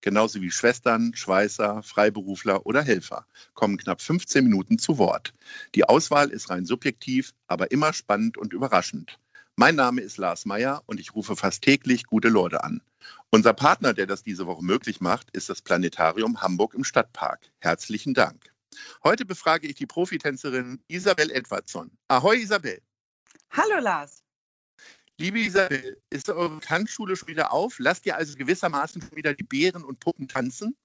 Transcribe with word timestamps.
genauso 0.00 0.40
wie 0.40 0.50
Schwestern, 0.50 1.14
Schweißer, 1.14 1.82
Freiberufler 1.82 2.66
oder 2.66 2.82
Helfer, 2.82 3.26
kommen 3.54 3.76
knapp 3.76 4.00
15 4.00 4.44
Minuten 4.44 4.78
zu 4.78 4.98
Wort. 4.98 5.34
Die 5.74 5.84
Auswahl 5.84 6.30
ist 6.30 6.50
rein 6.50 6.64
subjektiv, 6.64 7.32
aber 7.46 7.70
immer 7.70 7.92
spannend 7.92 8.38
und 8.38 8.52
überraschend. 8.52 9.18
Mein 9.56 9.74
Name 9.74 10.00
ist 10.02 10.18
Lars 10.18 10.46
Meyer 10.46 10.82
und 10.86 11.00
ich 11.00 11.14
rufe 11.14 11.34
fast 11.34 11.62
täglich 11.62 12.04
gute 12.04 12.28
Leute 12.28 12.62
an. 12.62 12.80
Unser 13.30 13.52
Partner, 13.52 13.92
der 13.92 14.06
das 14.06 14.22
diese 14.22 14.46
Woche 14.46 14.64
möglich 14.64 15.00
macht, 15.00 15.30
ist 15.32 15.48
das 15.48 15.62
Planetarium 15.62 16.40
Hamburg 16.40 16.74
im 16.74 16.84
Stadtpark. 16.84 17.50
Herzlichen 17.58 18.14
Dank. 18.14 18.52
Heute 19.02 19.24
befrage 19.24 19.66
ich 19.66 19.74
die 19.74 19.86
Profitänzerin 19.86 20.80
Isabel 20.88 21.30
Edwardson. 21.30 21.90
Ahoi 22.08 22.36
Isabel. 22.36 22.80
Hallo 23.50 23.80
Lars. 23.80 24.22
Liebe 25.20 25.40
Isabel, 25.40 26.00
ist 26.10 26.30
eure 26.30 26.60
Tanzschule 26.60 27.16
schon 27.16 27.26
wieder 27.26 27.52
auf? 27.52 27.80
Lasst 27.80 28.06
ihr 28.06 28.16
also 28.16 28.36
gewissermaßen 28.36 29.02
schon 29.02 29.16
wieder 29.16 29.34
die 29.34 29.42
Bären 29.42 29.82
und 29.82 29.98
Puppen 29.98 30.28
tanzen? 30.28 30.76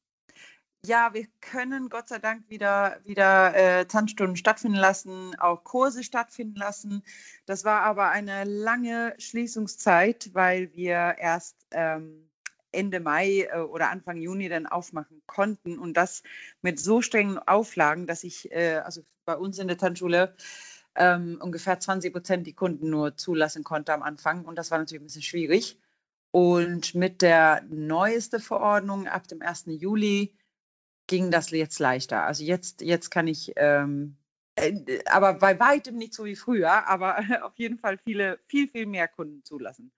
Ja, 0.83 1.13
wir 1.13 1.27
können 1.39 1.87
Gott 1.87 2.09
sei 2.09 2.17
Dank 2.17 2.49
wieder, 2.49 2.99
wieder 3.05 3.55
äh, 3.55 3.85
Tanzstunden 3.85 4.35
stattfinden 4.35 4.79
lassen, 4.79 5.35
auch 5.39 5.63
Kurse 5.63 6.03
stattfinden 6.03 6.55
lassen. 6.55 7.03
Das 7.45 7.63
war 7.63 7.81
aber 7.81 8.09
eine 8.09 8.43
lange 8.43 9.13
Schließungszeit, 9.19 10.31
weil 10.33 10.73
wir 10.73 11.15
erst 11.19 11.67
ähm, 11.69 12.27
Ende 12.71 12.99
Mai 12.99 13.47
äh, 13.51 13.59
oder 13.59 13.91
Anfang 13.91 14.17
Juni 14.17 14.49
dann 14.49 14.65
aufmachen 14.65 15.21
konnten 15.27 15.77
und 15.77 15.95
das 15.95 16.23
mit 16.63 16.79
so 16.79 17.03
strengen 17.03 17.37
Auflagen, 17.37 18.07
dass 18.07 18.23
ich, 18.23 18.51
äh, 18.51 18.81
also 18.83 19.05
bei 19.25 19.37
uns 19.37 19.59
in 19.59 19.67
der 19.67 19.77
Tanzschule, 19.77 20.35
ähm, 20.95 21.39
ungefähr 21.41 21.79
20 21.79 22.13
Prozent 22.13 22.47
die 22.47 22.53
Kunden 22.53 22.89
nur 22.89 23.17
zulassen 23.17 23.63
konnte 23.63 23.93
am 23.93 24.03
Anfang 24.03 24.45
und 24.45 24.55
das 24.57 24.71
war 24.71 24.77
natürlich 24.77 25.01
ein 25.01 25.05
bisschen 25.05 25.21
schwierig. 25.21 25.79
Und 26.31 26.95
mit 26.95 27.21
der 27.21 27.63
neuesten 27.69 28.39
Verordnung 28.39 29.07
ab 29.07 29.27
dem 29.27 29.41
1. 29.41 29.65
Juli 29.67 30.35
ging 31.07 31.29
das 31.29 31.51
jetzt 31.51 31.79
leichter. 31.79 32.23
Also 32.23 32.43
jetzt, 32.43 32.81
jetzt 32.81 33.11
kann 33.11 33.27
ich, 33.27 33.53
ähm, 33.55 34.17
äh, 34.55 34.99
aber 35.05 35.33
bei 35.33 35.59
weitem 35.59 35.95
nicht 35.95 36.13
so 36.13 36.25
wie 36.25 36.35
früher, 36.35 36.87
aber 36.87 37.17
auf 37.43 37.53
jeden 37.57 37.77
Fall 37.77 37.99
viele, 38.03 38.39
viel, 38.47 38.67
viel 38.67 38.85
mehr 38.85 39.07
Kunden 39.07 39.43
zulassen. 39.43 39.91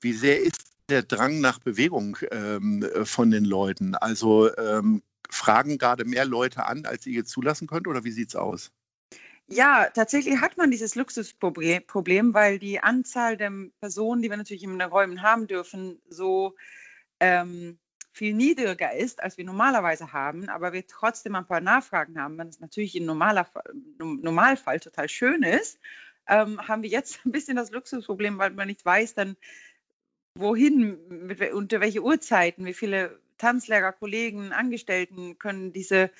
Wie 0.00 0.12
sehr 0.12 0.40
ist 0.40 0.72
der 0.88 1.02
Drang 1.02 1.40
nach 1.40 1.58
Bewegung 1.58 2.16
ähm, 2.30 2.86
von 3.04 3.30
den 3.30 3.44
Leuten? 3.44 3.94
Also 3.96 4.54
ähm, 4.56 5.02
fragen 5.28 5.78
gerade 5.78 6.04
mehr 6.04 6.24
Leute 6.24 6.66
an, 6.66 6.86
als 6.86 7.06
ihr 7.06 7.14
jetzt 7.14 7.30
zulassen 7.30 7.66
könnt, 7.66 7.86
oder 7.86 8.04
wie 8.04 8.12
sieht 8.12 8.30
es 8.30 8.36
aus? 8.36 8.72
Ja, 9.52 9.88
tatsächlich 9.92 10.40
hat 10.40 10.56
man 10.56 10.70
dieses 10.70 10.94
Luxusproblem, 10.94 12.34
weil 12.34 12.60
die 12.60 12.80
Anzahl 12.80 13.36
der 13.36 13.50
Personen, 13.80 14.22
die 14.22 14.30
wir 14.30 14.36
natürlich 14.36 14.62
in 14.62 14.78
den 14.78 14.88
Räumen 14.88 15.22
haben 15.22 15.48
dürfen, 15.48 16.00
so 16.08 16.54
ähm, 17.18 17.76
viel 18.12 18.32
niedriger 18.34 18.94
ist, 18.94 19.20
als 19.20 19.38
wir 19.38 19.44
normalerweise 19.44 20.12
haben, 20.12 20.48
aber 20.48 20.72
wir 20.72 20.86
trotzdem 20.86 21.34
ein 21.34 21.46
paar 21.46 21.60
Nachfragen 21.60 22.20
haben, 22.20 22.38
wenn 22.38 22.46
es 22.46 22.60
natürlich 22.60 22.94
im 22.94 23.06
Normalfall 23.06 24.78
total 24.78 25.08
schön 25.08 25.42
ist, 25.42 25.80
ähm, 26.28 26.68
haben 26.68 26.82
wir 26.82 26.90
jetzt 26.90 27.20
ein 27.26 27.32
bisschen 27.32 27.56
das 27.56 27.72
Luxusproblem, 27.72 28.38
weil 28.38 28.50
man 28.50 28.68
nicht 28.68 28.84
weiß, 28.84 29.14
dann 29.14 29.36
wohin, 30.38 31.26
mit, 31.26 31.40
unter 31.52 31.80
welche 31.80 32.02
Uhrzeiten, 32.04 32.64
wie 32.66 32.74
viele 32.74 33.18
Tanzlehrer, 33.38 33.92
Kollegen, 33.92 34.52
Angestellten 34.52 35.38
können 35.38 35.72
diese 35.72 36.10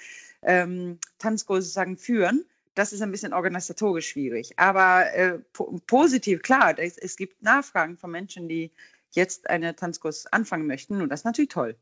ähm, 0.43 0.99
Tanzkurse 1.19 1.63
sozusagen 1.63 1.97
führen. 1.97 2.45
Das 2.75 2.93
ist 2.93 3.03
ein 3.03 3.11
bisschen 3.11 3.33
organisatorisch 3.33 4.09
schwierig. 4.09 4.59
Aber 4.59 5.13
äh, 5.13 5.39
po 5.53 5.81
positiv, 5.87 6.43
klar, 6.43 6.79
es, 6.79 6.97
es 6.99 7.17
gibt 7.17 7.43
Nachfragen 7.43 7.97
von 7.97 8.11
Menschen, 8.11 8.49
die 8.49 8.71
jetzt 9.11 9.51
einen 9.51 9.75
Tanzkurs 9.75 10.27
anfangen 10.27 10.67
möchten 10.67 11.03
und 11.03 11.09
das 11.09 11.21
ist 11.21 11.25
natürlich 11.25 11.51
toll. 11.51 11.77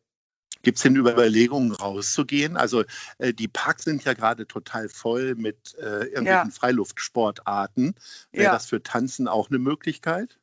Gibt 0.62 0.78
es 0.78 0.82
denn 0.82 0.96
Überlegungen 0.96 1.72
rauszugehen? 1.72 2.56
Also 2.56 2.84
äh, 3.18 3.32
die 3.32 3.48
Parks 3.48 3.84
sind 3.84 4.04
ja 4.04 4.14
gerade 4.14 4.46
total 4.46 4.88
voll 4.88 5.34
mit 5.36 5.76
äh, 5.78 6.06
irgendwelchen 6.06 6.26
ja. 6.26 6.50
Freiluftsportarten. 6.50 7.94
Wäre 8.32 8.44
ja. 8.44 8.52
das 8.52 8.66
für 8.66 8.82
Tanzen 8.82 9.28
auch 9.28 9.50
eine 9.50 9.58
Möglichkeit? 9.58 10.38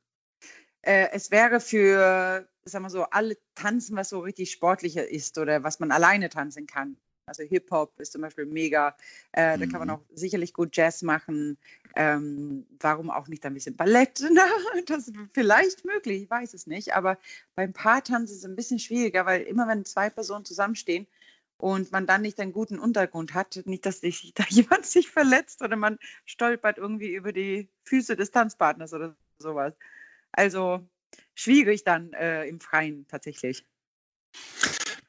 Äh, 0.84 1.10
es 1.12 1.32
wäre 1.32 1.60
für, 1.60 2.48
sagen 2.64 2.86
wir 2.86 2.90
so, 2.90 3.04
alle 3.04 3.38
Tanzen, 3.56 3.98
was 3.98 4.10
so 4.10 4.20
richtig 4.20 4.52
sportlicher 4.52 5.10
ist 5.10 5.38
oder 5.38 5.64
was 5.64 5.80
man 5.80 5.92
alleine 5.92 6.30
tanzen 6.30 6.66
kann. 6.66 6.96
Also 7.28 7.44
Hip-Hop 7.44 8.00
ist 8.00 8.12
zum 8.12 8.22
Beispiel 8.22 8.46
mega. 8.46 8.96
Äh, 9.34 9.56
mhm. 9.58 9.62
Da 9.62 9.66
kann 9.68 9.80
man 9.80 9.88
mhm. 9.88 9.94
auch 9.96 10.02
sicherlich 10.14 10.54
gut 10.54 10.76
Jazz 10.76 11.02
machen. 11.02 11.58
Ähm, 11.96 12.66
warum 12.80 13.10
auch 13.10 13.28
nicht 13.28 13.46
ein 13.46 13.54
bisschen 13.54 13.76
Ballett? 13.76 14.24
das 14.86 15.08
ist 15.08 15.16
vielleicht 15.34 15.86
möglich, 15.86 16.24
ich 16.24 16.30
weiß 16.30 16.54
es 16.54 16.68
nicht. 16.68 16.94
Aber 16.94 17.18
beim 17.56 17.74
Paartanz 17.74 18.32
ist 18.32 18.40
es 18.40 18.46
ein 18.46 18.56
bisschen 18.56 18.80
schwieriger, 18.80 19.26
weil 19.26 19.42
immer 19.44 19.68
wenn 19.68 19.86
zwei 19.86 20.10
Personen 20.10 20.46
zusammenstehen 20.46 21.08
und 21.58 21.92
man 21.92 22.06
dann 22.06 22.22
nicht 22.22 22.40
einen 22.40 22.52
guten 22.52 22.80
Untergrund 22.80 23.34
hat, 23.34 23.62
nicht, 23.66 23.86
dass 23.86 24.02
sich 24.02 24.34
da 24.36 24.44
jemand 24.50 24.86
sich 24.86 25.10
verletzt 25.10 25.62
oder 25.64 25.76
man 25.76 25.98
stolpert 26.26 26.78
irgendwie 26.78 27.14
über 27.14 27.34
die 27.34 27.70
Füße 27.86 28.16
des 28.16 28.32
Tanzpartners 28.32 28.94
oder 28.94 29.16
sowas. 29.40 29.74
Also 30.32 30.88
schwierig 31.34 31.84
dann 31.84 32.14
äh, 32.14 32.46
im 32.46 32.60
Freien 32.60 33.08
tatsächlich. 33.08 33.66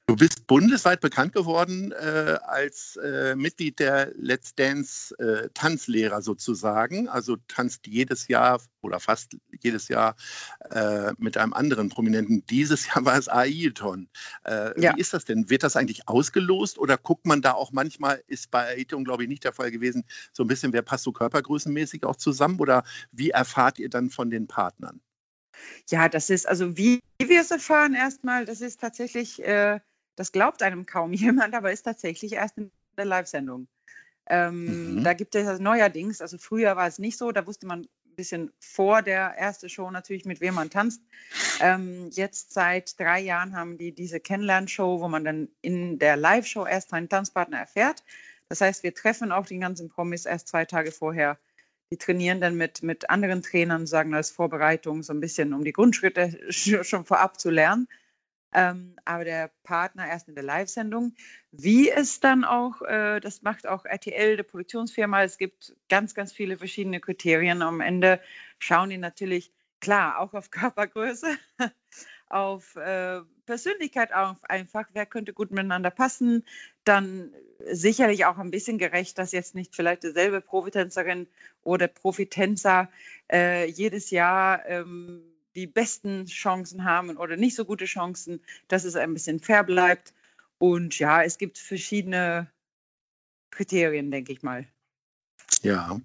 Du 0.09 0.15
bist 0.15 0.47
bundesweit 0.47 1.01
bekannt 1.01 1.33
geworden 1.33 1.91
äh, 1.91 2.39
als 2.45 2.95
äh, 3.03 3.35
Mitglied 3.35 3.81
der 3.81 4.13
Let's 4.15 4.55
Dance 4.55 5.13
äh, 5.19 5.49
Tanzlehrer 5.53 6.23
sozusagen. 6.23 7.09
Also 7.09 7.37
tanzt 7.49 7.89
jedes 7.89 8.29
Jahr 8.29 8.63
oder 8.83 9.01
fast 9.01 9.37
jedes 9.61 9.89
Jahr 9.89 10.15
äh, 10.71 11.13
mit 11.19 11.37
einem 11.37 11.53
anderen 11.53 11.89
Prominenten. 11.89 12.47
Dieses 12.47 12.87
Jahr 12.87 13.05
war 13.05 13.19
es 13.19 13.29
Ailton. 13.29 14.09
Äh, 14.45 14.81
ja. 14.81 14.95
Wie 14.95 15.01
ist 15.01 15.13
das 15.13 15.25
denn? 15.25 15.51
Wird 15.51 15.65
das 15.65 15.75
eigentlich 15.75 16.07
ausgelost 16.07 16.79
oder 16.79 16.97
guckt 16.99 17.27
man 17.27 17.43
da 17.43 17.55
auch 17.55 17.73
manchmal, 17.73 18.23
ist 18.29 18.53
bei 18.53 18.77
Ailton 18.77 19.03
glaube 19.03 19.25
ich 19.25 19.29
nicht 19.29 19.43
der 19.43 19.53
Fall 19.53 19.73
gewesen, 19.73 20.05
so 20.33 20.45
ein 20.45 20.47
bisschen, 20.47 20.73
wer 20.73 20.83
passt 20.83 21.03
so 21.03 21.11
körpergrößenmäßig 21.11 22.05
auch 22.05 22.15
zusammen 22.15 22.61
oder 22.61 22.85
wie 23.11 23.31
erfahrt 23.31 23.81
ihr 23.81 23.91
dann 23.91 24.11
von 24.11 24.31
den 24.31 24.47
Partnern? 24.47 25.01
Ja, 25.91 26.09
das 26.09 26.31
ist, 26.31 26.49
also 26.49 26.77
wie 26.77 27.01
wir 27.19 27.41
es 27.41 27.51
erfahren 27.51 27.95
erstmal, 27.95 28.45
das 28.45 28.61
ist 28.61 28.81
tatsächlich, 28.81 29.43
äh, 29.43 29.81
das 30.17 30.33
glaubt 30.33 30.63
einem 30.63 30.87
kaum 30.87 31.13
jemand, 31.13 31.55
aber 31.55 31.73
ist 31.73 31.83
tatsächlich 31.83 32.33
erst 32.33 32.59
in 32.59 32.71
der 32.97 33.05
Live-Sendung. 33.05 33.69
Ähm, 34.29 34.97
mhm. 34.97 35.05
Da 35.05 35.13
gibt 35.13 35.35
es 35.35 35.47
also 35.47 35.63
neuerdings, 35.63 36.21
also 36.21 36.37
früher 36.39 36.77
war 36.77 36.89
es 36.89 36.99
nicht 36.99 37.17
so, 37.17 37.31
da 37.31 37.47
wusste 37.47 37.67
man 37.67 37.83
ein 37.83 38.17
bisschen 38.17 38.53
vor 38.59 39.03
der 39.03 39.21
ersten 39.39 39.69
Show 39.69 39.91
natürlich, 39.91 40.25
mit 40.25 40.41
wem 40.41 40.55
man 40.55 40.71
tanzt. 40.71 41.01
Ähm, 41.61 42.11
jetzt 42.13 42.53
seit 42.53 42.99
drei 42.99 43.21
Jahren 43.21 43.55
haben 43.55 43.79
die 43.79 43.93
diese 43.93 44.19
Kennenlernshow, 44.19 45.01
wo 45.01 45.09
man 45.09 45.25
dann 45.25 45.49
in 45.63 45.99
der 46.01 46.17
Live-Show 46.17 46.67
erst 46.67 46.91
seinen 46.91 47.09
Tanzpartner 47.09 47.59
erfährt. 47.59 48.03
Das 48.49 48.61
heißt, 48.61 48.83
wir 48.83 48.95
treffen 48.95 49.31
auch 49.31 49.47
den 49.47 49.61
ganzen 49.61 49.89
Promis 49.89 50.25
erst 50.25 50.49
zwei 50.49 50.65
Tage 50.65 50.91
vorher 50.91 51.39
die 51.91 51.97
trainieren 51.97 52.41
dann 52.41 52.57
mit, 52.57 52.83
mit 52.83 53.09
anderen 53.11 53.43
Trainern, 53.43 53.87
sagen 53.87 54.15
als 54.15 54.31
Vorbereitung 54.31 55.03
so 55.03 55.13
ein 55.13 55.21
bisschen, 55.21 55.53
um 55.53 55.65
die 55.65 55.73
Grundschritte 55.73 56.39
schon 56.51 57.05
vorab 57.05 57.39
zu 57.41 57.51
lernen. 57.51 57.89
Ähm, 58.57 58.97
aber 59.05 59.25
der 59.25 59.51
Partner 59.65 60.09
erst 60.09 60.29
in 60.29 60.35
der 60.35 60.43
Live-Sendung. 60.43 61.15
Wie 61.53 61.91
es 61.91 62.21
dann 62.21 62.43
auch, 62.43 62.81
äh, 62.81 63.21
das 63.21 63.43
macht 63.43 63.67
auch 63.67 63.85
RTL, 63.85 64.39
die 64.39 64.43
Produktionsfirma, 64.43 65.25
es 65.25 65.37
gibt 65.37 65.77
ganz, 65.91 66.15
ganz 66.15 66.33
viele 66.33 66.57
verschiedene 66.57 66.99
Kriterien. 67.01 67.61
Am 67.61 67.83
Ende 67.83 68.19
schauen 68.59 68.89
die 68.89 68.97
natürlich, 68.97 69.53
klar, 69.81 70.19
auch 70.19 70.33
auf 70.33 70.51
Körpergröße, 70.51 71.37
auf 72.31 72.77
äh, 72.77 73.21
Persönlichkeit 73.45 74.15
auch 74.15 74.43
einfach, 74.45 74.87
wer 74.95 75.05
könnte 75.05 75.35
gut 75.35 75.51
miteinander 75.51 75.91
passen. 75.91 76.43
Dann 76.85 77.35
sicherlich 77.71 78.25
auch 78.25 78.39
ein 78.39 78.51
bisschen 78.51 78.79
gerecht, 78.79 79.19
dass 79.19 79.33
jetzt 79.33 79.55
nicht 79.55 79.77
vielleicht 79.77 80.03
dieselbe 80.03 80.41
Profitänzerin 80.41 81.29
oder 81.63 81.89
Profitänzer 81.89 82.89
äh, 83.31 83.67
jedes 83.67 84.11
Jahr 84.11 84.67
ähm, 84.67 85.36
die 85.57 85.67
besten 85.67 86.27
Chancen 86.27 86.85
haben 86.85 87.17
oder 87.17 87.37
nicht 87.37 87.57
so 87.57 87.65
gute 87.65 87.87
Chancen, 87.87 88.41
dass 88.69 88.85
es 88.85 88.95
ein 88.95 89.15
bisschen 89.15 89.41
fair 89.41 89.65
bleibt. 89.65 90.13
Und 90.59 90.99
ja, 90.99 91.23
es 91.23 91.39
gibt 91.39 91.59
verschiedene 91.59 92.51
Kriterien, 93.51 94.11
denke 94.11 94.33
ich 94.33 94.43
mal. 94.43 94.67
Ja. 95.63 96.01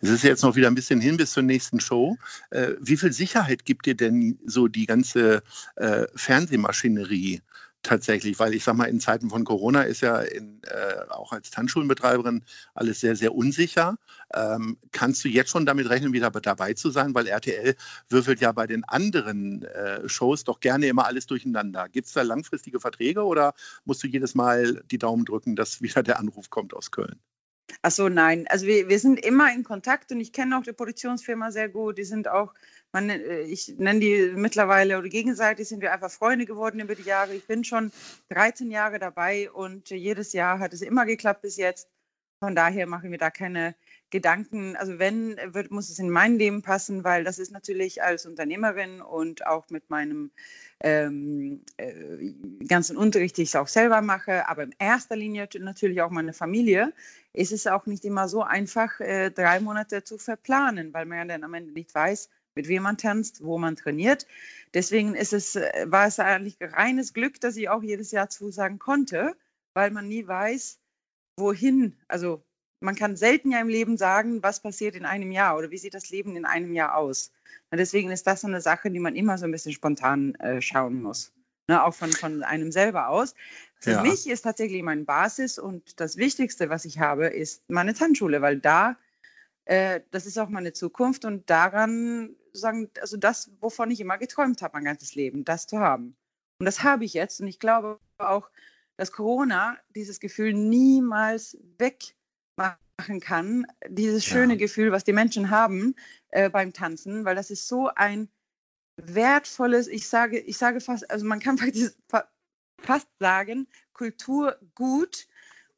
Es 0.00 0.10
ist 0.10 0.22
jetzt 0.22 0.42
noch 0.42 0.56
wieder 0.56 0.68
ein 0.68 0.74
bisschen 0.74 1.00
hin 1.00 1.16
bis 1.16 1.32
zur 1.32 1.42
nächsten 1.42 1.80
Show. 1.80 2.18
Äh, 2.50 2.72
wie 2.80 2.96
viel 2.96 3.12
Sicherheit 3.12 3.64
gibt 3.64 3.86
dir 3.86 3.94
denn 3.94 4.38
so 4.44 4.68
die 4.68 4.86
ganze 4.86 5.42
äh, 5.76 6.06
Fernsehmaschinerie? 6.14 7.40
Tatsächlich, 7.86 8.38
weil 8.38 8.54
ich 8.54 8.64
sag 8.64 8.74
mal, 8.74 8.86
in 8.86 9.00
Zeiten 9.00 9.30
von 9.30 9.44
Corona 9.44 9.82
ist 9.82 10.00
ja 10.00 10.18
in, 10.18 10.60
äh, 10.64 11.08
auch 11.10 11.32
als 11.32 11.50
Tanzschulenbetreiberin 11.50 12.44
alles 12.74 13.00
sehr, 13.00 13.16
sehr 13.16 13.34
unsicher. 13.34 13.96
Ähm, 14.34 14.76
kannst 14.92 15.24
du 15.24 15.28
jetzt 15.28 15.50
schon 15.50 15.66
damit 15.66 15.88
rechnen, 15.88 16.12
wieder 16.12 16.30
dabei 16.30 16.74
zu 16.74 16.90
sein? 16.90 17.14
Weil 17.14 17.28
RTL 17.28 17.76
würfelt 18.08 18.40
ja 18.40 18.52
bei 18.52 18.66
den 18.66 18.84
anderen 18.84 19.62
äh, 19.62 20.08
Shows 20.08 20.44
doch 20.44 20.60
gerne 20.60 20.86
immer 20.86 21.06
alles 21.06 21.26
durcheinander. 21.26 21.88
Gibt 21.88 22.08
es 22.08 22.12
da 22.12 22.22
langfristige 22.22 22.80
Verträge 22.80 23.24
oder 23.24 23.54
musst 23.84 24.02
du 24.02 24.08
jedes 24.08 24.34
Mal 24.34 24.82
die 24.90 24.98
Daumen 24.98 25.24
drücken, 25.24 25.56
dass 25.56 25.80
wieder 25.86 26.02
der 26.02 26.18
Anruf 26.18 26.50
kommt 26.50 26.74
aus 26.74 26.90
Köln? 26.90 27.20
Ach 27.82 27.90
so, 27.90 28.08
nein. 28.08 28.46
Also 28.48 28.66
wir, 28.66 28.88
wir 28.88 28.98
sind 28.98 29.24
immer 29.24 29.52
in 29.52 29.64
Kontakt 29.64 30.12
und 30.12 30.20
ich 30.20 30.32
kenne 30.32 30.58
auch 30.58 30.62
die 30.62 30.72
Produktionsfirma 30.72 31.50
sehr 31.50 31.68
gut. 31.68 31.98
Die 31.98 32.04
sind 32.04 32.28
auch, 32.28 32.54
man, 32.96 33.10
äh, 33.10 33.42
ich 33.42 33.74
nenne 33.78 34.00
die 34.00 34.32
mittlerweile 34.34 34.98
oder 34.98 35.08
gegenseitig 35.08 35.68
sind 35.68 35.82
wir 35.82 35.92
einfach 35.92 36.10
Freunde 36.10 36.46
geworden 36.46 36.80
über 36.80 36.94
die 36.94 37.02
Jahre. 37.02 37.34
Ich 37.34 37.46
bin 37.46 37.62
schon 37.62 37.92
13 38.30 38.70
Jahre 38.70 38.98
dabei 38.98 39.50
und 39.50 39.90
jedes 39.90 40.32
Jahr 40.32 40.58
hat 40.58 40.72
es 40.72 40.80
immer 40.80 41.04
geklappt 41.04 41.42
bis 41.42 41.56
jetzt. 41.56 41.88
Von 42.40 42.54
daher 42.54 42.86
machen 42.86 43.10
wir 43.10 43.18
da 43.18 43.30
keine 43.30 43.74
Gedanken. 44.10 44.76
Also 44.76 44.98
wenn, 44.98 45.36
wird, 45.54 45.70
muss 45.70 45.90
es 45.90 45.98
in 45.98 46.10
mein 46.10 46.38
Leben 46.38 46.62
passen, 46.62 47.02
weil 47.02 47.24
das 47.24 47.38
ist 47.38 47.50
natürlich 47.50 48.02
als 48.02 48.24
Unternehmerin 48.26 49.00
und 49.00 49.46
auch 49.46 49.68
mit 49.70 49.88
meinem 49.90 50.30
ähm, 50.80 51.64
äh, 51.78 52.32
ganzen 52.66 52.96
Unterricht, 52.96 53.36
die 53.36 53.42
ich 53.42 53.56
auch 53.56 53.68
selber 53.68 54.00
mache, 54.02 54.48
aber 54.48 54.64
in 54.64 54.74
erster 54.78 55.16
Linie 55.16 55.48
natürlich 55.58 56.02
auch 56.02 56.10
meine 56.10 56.34
Familie, 56.34 56.92
ist 57.32 57.52
es 57.52 57.66
auch 57.66 57.86
nicht 57.86 58.04
immer 58.04 58.28
so 58.28 58.42
einfach, 58.42 59.00
äh, 59.00 59.30
drei 59.30 59.60
Monate 59.60 60.04
zu 60.04 60.18
verplanen, 60.18 60.92
weil 60.92 61.06
man 61.06 61.18
ja 61.18 61.24
dann 61.24 61.44
am 61.44 61.54
Ende 61.54 61.72
nicht 61.72 61.94
weiß, 61.94 62.28
mit 62.56 62.68
wem 62.68 62.82
man 62.82 62.98
tanzt, 62.98 63.44
wo 63.44 63.58
man 63.58 63.76
trainiert. 63.76 64.26
Deswegen 64.74 65.14
ist 65.14 65.32
es, 65.32 65.56
äh, 65.56 65.86
war 65.86 66.06
es 66.06 66.18
eigentlich 66.18 66.56
reines 66.60 67.14
Glück, 67.14 67.40
dass 67.40 67.56
ich 67.56 67.68
auch 67.68 67.82
jedes 67.82 68.10
Jahr 68.10 68.28
zusagen 68.28 68.78
konnte, 68.78 69.36
weil 69.74 69.90
man 69.90 70.08
nie 70.08 70.26
weiß, 70.26 70.78
wohin, 71.38 71.96
also 72.08 72.42
man 72.80 72.94
kann 72.94 73.16
selten 73.16 73.52
ja 73.52 73.60
im 73.60 73.68
Leben 73.68 73.96
sagen, 73.96 74.42
was 74.42 74.60
passiert 74.60 74.94
in 74.94 75.04
einem 75.04 75.30
Jahr 75.30 75.56
oder 75.56 75.70
wie 75.70 75.78
sieht 75.78 75.94
das 75.94 76.10
Leben 76.10 76.36
in 76.36 76.44
einem 76.44 76.72
Jahr 76.72 76.96
aus. 76.96 77.32
Und 77.70 77.78
deswegen 77.78 78.10
ist 78.10 78.26
das 78.26 78.42
so 78.42 78.46
eine 78.46 78.60
Sache, 78.60 78.90
die 78.90 78.98
man 78.98 79.16
immer 79.16 79.38
so 79.38 79.44
ein 79.44 79.52
bisschen 79.52 79.72
spontan 79.72 80.34
äh, 80.36 80.60
schauen 80.60 81.02
muss. 81.02 81.32
Ne, 81.68 81.82
auch 81.82 81.94
von, 81.94 82.12
von 82.12 82.44
einem 82.44 82.70
selber 82.70 83.08
aus. 83.08 83.34
Für 83.80 83.92
ja. 83.92 84.02
mich 84.02 84.28
ist 84.28 84.42
tatsächlich 84.42 84.82
meine 84.82 85.02
Basis 85.02 85.58
und 85.58 86.00
das 86.00 86.16
Wichtigste, 86.16 86.70
was 86.70 86.84
ich 86.84 87.00
habe, 87.00 87.26
ist 87.26 87.62
meine 87.68 87.92
Tanzschule, 87.92 88.40
weil 88.40 88.60
da, 88.60 88.96
äh, 89.64 90.00
das 90.12 90.26
ist 90.26 90.38
auch 90.38 90.48
meine 90.48 90.72
Zukunft 90.74 91.24
und 91.24 91.50
daran 91.50 92.36
sagen, 92.58 92.90
also 93.00 93.16
das, 93.16 93.50
wovon 93.60 93.90
ich 93.90 94.00
immer 94.00 94.18
geträumt 94.18 94.62
habe, 94.62 94.74
mein 94.74 94.84
ganzes 94.84 95.14
Leben, 95.14 95.44
das 95.44 95.66
zu 95.66 95.78
haben. 95.78 96.16
Und 96.58 96.66
das 96.66 96.82
habe 96.82 97.04
ich 97.04 97.14
jetzt 97.14 97.40
und 97.40 97.48
ich 97.48 97.58
glaube 97.58 98.00
auch, 98.18 98.50
dass 98.96 99.12
Corona 99.12 99.76
dieses 99.94 100.20
Gefühl 100.20 100.54
niemals 100.54 101.58
wegmachen 101.78 103.20
kann, 103.20 103.66
dieses 103.88 104.24
schöne 104.24 104.54
ja. 104.54 104.58
Gefühl, 104.58 104.90
was 104.90 105.04
die 105.04 105.12
Menschen 105.12 105.50
haben 105.50 105.94
äh, 106.30 106.48
beim 106.48 106.72
Tanzen, 106.72 107.24
weil 107.24 107.36
das 107.36 107.50
ist 107.50 107.68
so 107.68 107.90
ein 107.94 108.28
wertvolles, 108.96 109.88
ich 109.88 110.08
sage, 110.08 110.38
ich 110.38 110.56
sage 110.56 110.80
fast, 110.80 111.10
also 111.10 111.26
man 111.26 111.40
kann 111.40 111.58
fast 112.82 113.08
sagen, 113.20 113.68
Kulturgut 113.92 115.26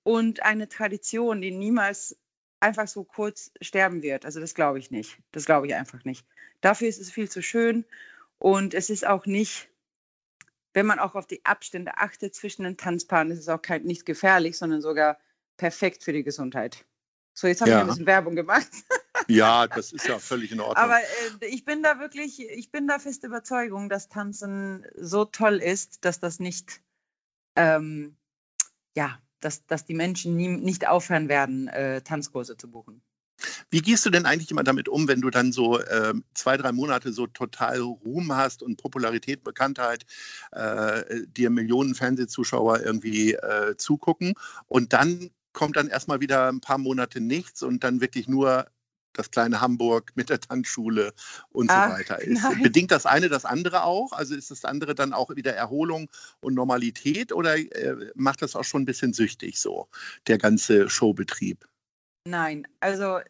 und 0.04 0.42
eine 0.42 0.68
Tradition, 0.68 1.40
die 1.40 1.50
niemals 1.50 2.16
einfach 2.60 2.88
so 2.88 3.04
kurz 3.04 3.50
sterben 3.60 4.02
wird. 4.02 4.24
Also 4.24 4.40
das 4.40 4.54
glaube 4.54 4.78
ich 4.78 4.90
nicht. 4.90 5.18
Das 5.32 5.44
glaube 5.44 5.66
ich 5.66 5.74
einfach 5.74 6.04
nicht. 6.04 6.26
Dafür 6.60 6.88
ist 6.88 7.00
es 7.00 7.10
viel 7.10 7.30
zu 7.30 7.42
schön 7.42 7.84
und 8.38 8.74
es 8.74 8.90
ist 8.90 9.06
auch 9.06 9.26
nicht 9.26 9.68
wenn 10.78 10.86
man 10.86 11.00
auch 11.00 11.16
auf 11.16 11.26
die 11.26 11.44
Abstände 11.44 11.96
achtet 11.96 12.36
zwischen 12.36 12.62
den 12.62 12.76
Tanzpaaren, 12.76 13.32
ist 13.32 13.40
es 13.40 13.48
auch 13.48 13.60
kein, 13.60 13.82
nicht 13.82 14.06
gefährlich, 14.06 14.56
sondern 14.56 14.80
sogar 14.80 15.18
perfekt 15.56 16.04
für 16.04 16.12
die 16.12 16.22
Gesundheit. 16.22 16.84
So, 17.34 17.48
jetzt 17.48 17.60
habe 17.60 17.70
ja. 17.70 17.78
ich 17.78 17.82
ein 17.82 17.88
bisschen 17.88 18.06
Werbung 18.06 18.36
gemacht. 18.36 18.68
ja, 19.28 19.66
das 19.66 19.92
ist 19.92 20.06
ja 20.06 20.18
völlig 20.18 20.52
in 20.52 20.60
Ordnung. 20.60 20.76
Aber 20.76 21.00
äh, 21.40 21.46
ich 21.46 21.64
bin 21.64 21.82
da 21.82 21.98
wirklich, 21.98 22.40
ich 22.40 22.70
bin 22.70 22.86
da 22.86 22.98
fest 22.98 23.24
Überzeugung, 23.24 23.88
dass 23.88 24.08
Tanzen 24.08 24.86
so 24.96 25.24
toll 25.24 25.56
ist, 25.56 26.04
dass 26.04 26.20
das 26.20 26.38
nicht, 26.38 26.80
ähm, 27.56 28.16
ja, 28.94 29.20
dass, 29.40 29.66
dass 29.66 29.84
die 29.84 29.94
Menschen 29.94 30.36
nie, 30.36 30.48
nicht 30.48 30.86
aufhören 30.88 31.28
werden, 31.28 31.68
äh, 31.68 32.00
Tanzkurse 32.02 32.56
zu 32.56 32.70
buchen. 32.70 33.02
Wie 33.70 33.80
gehst 33.80 34.04
du 34.04 34.10
denn 34.10 34.26
eigentlich 34.26 34.50
immer 34.50 34.64
damit 34.64 34.88
um, 34.88 35.06
wenn 35.06 35.20
du 35.20 35.30
dann 35.30 35.52
so 35.52 35.78
äh, 35.78 36.14
zwei, 36.34 36.56
drei 36.56 36.72
Monate 36.72 37.12
so 37.12 37.26
total 37.26 37.80
Ruhm 37.80 38.34
hast 38.34 38.62
und 38.62 38.76
Popularität, 38.76 39.44
Bekanntheit, 39.44 40.04
äh, 40.52 41.22
dir 41.26 41.50
Millionen 41.50 41.94
Fernsehzuschauer 41.94 42.80
irgendwie 42.80 43.34
äh, 43.34 43.76
zugucken 43.76 44.34
und 44.66 44.92
dann 44.92 45.30
kommt 45.52 45.76
dann 45.76 45.88
erstmal 45.88 46.20
wieder 46.20 46.48
ein 46.48 46.60
paar 46.60 46.78
Monate 46.78 47.20
nichts 47.20 47.62
und 47.62 47.84
dann 47.84 48.00
wirklich 48.00 48.28
nur 48.28 48.66
das 49.18 49.30
kleine 49.30 49.60
Hamburg 49.60 50.12
mit 50.14 50.30
der 50.30 50.40
Tanzschule 50.40 51.12
und 51.50 51.70
Ach, 51.70 51.88
so 51.88 51.94
weiter 51.94 52.20
ist. 52.20 52.42
Nein. 52.42 52.62
Bedingt 52.62 52.90
das 52.90 53.06
eine 53.06 53.28
das 53.28 53.44
andere 53.44 53.84
auch? 53.84 54.12
Also 54.12 54.34
ist 54.34 54.50
das 54.50 54.64
andere 54.64 54.94
dann 54.94 55.12
auch 55.12 55.34
wieder 55.34 55.54
Erholung 55.54 56.10
und 56.40 56.54
Normalität 56.54 57.32
oder 57.32 57.56
äh, 57.56 58.10
macht 58.14 58.42
das 58.42 58.56
auch 58.56 58.64
schon 58.64 58.82
ein 58.82 58.86
bisschen 58.86 59.12
süchtig 59.12 59.58
so, 59.60 59.88
der 60.26 60.38
ganze 60.38 60.88
Showbetrieb? 60.88 61.66
Nein, 62.24 62.66
also 62.80 63.20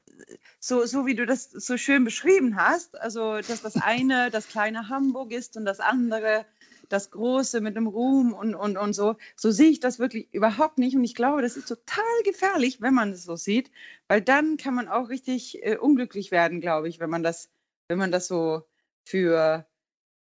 so, 0.58 0.84
so 0.86 1.06
wie 1.06 1.14
du 1.14 1.24
das 1.24 1.50
so 1.50 1.76
schön 1.76 2.04
beschrieben 2.04 2.56
hast, 2.56 3.00
also 3.00 3.36
dass 3.36 3.62
das 3.62 3.76
eine 3.76 4.30
das 4.30 4.48
kleine 4.48 4.88
Hamburg 4.88 5.32
ist 5.32 5.56
und 5.56 5.64
das 5.64 5.78
andere 5.78 6.44
das 6.88 7.10
Große 7.10 7.60
mit 7.60 7.76
dem 7.76 7.86
Ruhm 7.86 8.32
und, 8.32 8.54
und, 8.54 8.76
und 8.76 8.92
so, 8.92 9.16
so 9.36 9.50
sehe 9.50 9.70
ich 9.70 9.80
das 9.80 9.98
wirklich 9.98 10.32
überhaupt 10.32 10.78
nicht. 10.78 10.96
Und 10.96 11.04
ich 11.04 11.14
glaube, 11.14 11.42
das 11.42 11.56
ist 11.56 11.68
total 11.68 12.04
gefährlich, 12.24 12.80
wenn 12.80 12.94
man 12.94 13.12
es 13.12 13.24
so 13.24 13.36
sieht, 13.36 13.70
weil 14.08 14.20
dann 14.22 14.56
kann 14.56 14.74
man 14.74 14.88
auch 14.88 15.08
richtig 15.08 15.64
äh, 15.64 15.76
unglücklich 15.76 16.30
werden, 16.30 16.60
glaube 16.60 16.88
ich, 16.88 17.00
wenn 17.00 17.10
man 17.10 17.22
das, 17.22 17.50
wenn 17.88 17.98
man 17.98 18.12
das 18.12 18.28
so 18.28 18.62
für 19.04 19.66